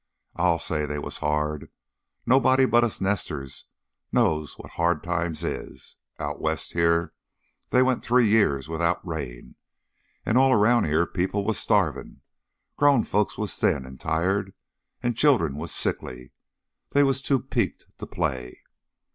"I'll 0.35 0.57
say 0.57 0.87
they 0.87 0.97
was 0.97 1.19
hard! 1.19 1.69
Nobody 2.25 2.65
but 2.65 2.83
us 2.83 2.99
nesters 3.01 3.65
knows 4.11 4.57
what 4.57 4.71
hard 4.71 5.03
times 5.03 5.43
is. 5.43 5.97
Out 6.17 6.41
west 6.41 6.73
of 6.73 6.79
here 6.79 7.13
they 7.69 7.83
went 7.83 8.01
three 8.01 8.27
years 8.27 8.67
without 8.67 9.05
rain, 9.07 9.57
and 10.25 10.39
all 10.39 10.53
around 10.53 10.85
here 10.85 11.05
people 11.05 11.45
was 11.45 11.59
starvin'. 11.59 12.21
Grown 12.77 13.03
folks 13.03 13.37
was 13.37 13.55
thin 13.55 13.85
and 13.85 13.99
tired, 13.99 14.55
and 15.03 15.15
children 15.15 15.55
was 15.55 15.71
sickly 15.71 16.31
they 16.93 17.03
was 17.03 17.21
too 17.21 17.39
peaked 17.39 17.85
to 17.99 18.07
play. 18.07 18.63